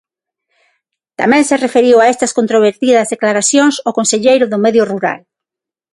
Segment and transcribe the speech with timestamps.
[1.19, 5.19] Tamén se referiu a estas controvertidas declaracións, o conselleiro do Medio Rural.